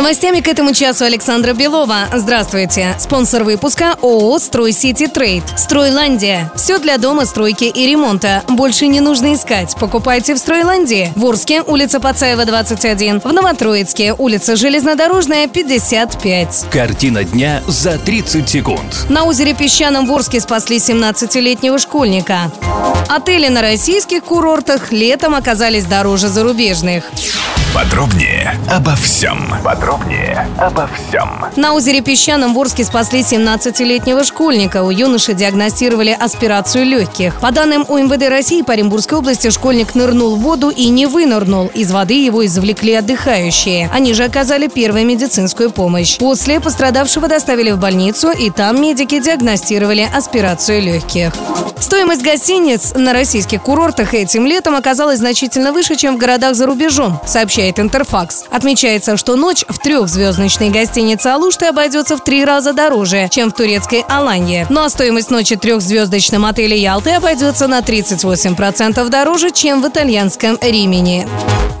[0.00, 2.08] Новостями к этому часу Александра Белова.
[2.14, 2.96] Здравствуйте.
[2.98, 5.42] Спонсор выпуска ООО «Строй Сити Трейд».
[5.58, 6.50] «Стройландия».
[6.56, 8.42] Все для дома, стройки и ремонта.
[8.48, 9.76] Больше не нужно искать.
[9.78, 11.12] Покупайте в «Стройландии».
[11.16, 13.20] В Орске, улица Пацаева, 21.
[13.20, 16.68] В Новотроицке, улица Железнодорожная, 55.
[16.72, 19.04] Картина дня за 30 секунд.
[19.10, 22.50] На озере Песчаном в Орске спасли 17-летнего школьника.
[23.10, 27.04] Отели на российских курортах летом оказались дороже зарубежных.
[27.74, 29.48] Подробнее обо всем.
[29.62, 31.44] Подробнее обо всем.
[31.54, 34.82] На озере Песчаном в Орске спасли 17-летнего школьника.
[34.82, 37.38] У юноши диагностировали аспирацию легких.
[37.40, 41.68] По данным УМВД России, по Оренбургской области школьник нырнул в воду и не вынырнул.
[41.68, 43.88] Из воды его извлекли отдыхающие.
[43.92, 46.18] Они же оказали первую медицинскую помощь.
[46.18, 51.32] После пострадавшего доставили в больницу, и там медики диагностировали аспирацию легких.
[51.80, 57.18] Стоимость гостиниц на российских курортах этим летом оказалась значительно выше, чем в городах за рубежом,
[57.26, 58.44] сообщает Интерфакс.
[58.50, 64.04] Отмечается, что ночь в трехзвездочной гостинице Алушты обойдется в три раза дороже, чем в турецкой
[64.08, 64.66] Аланье.
[64.68, 70.58] Ну а стоимость ночи в трехзвездочном отеле Ялты обойдется на 38% дороже, чем в итальянском
[70.60, 71.26] Римени.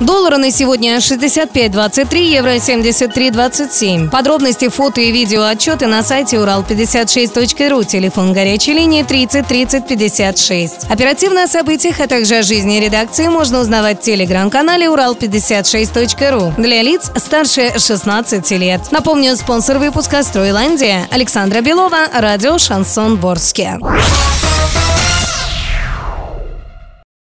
[0.00, 4.08] Доллары на сегодня 65.23, евро 73.27.
[4.08, 10.84] Подробности, фото и видео отчеты на сайте урал56.ру, телефон горячей линии 30 30 56.
[10.88, 17.10] Оперативно о событиях, а также о жизни редакции можно узнавать в телеграм-канале урал56.ру для лиц
[17.16, 18.80] старше 16 лет.
[18.92, 23.78] Напомню, спонсор выпуска «Стройландия» Александра Белова, радио «Шансон Ворске».